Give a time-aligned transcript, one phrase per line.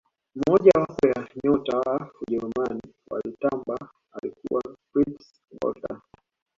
[0.47, 3.77] moja wapo ya nyota wa ujerumani waliyotamba
[4.11, 6.01] alikuwa fritz walter